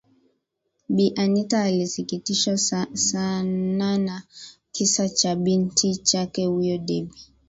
Bi 0.89 1.13
Anita 1.15 1.61
alisikitishwa 1.63 2.57
san 2.57 3.81
ana 3.81 4.23
kisa 4.71 5.09
cha 5.09 5.35
binti 5.35 6.01
huyo 6.47 6.77
Debby 6.77 7.15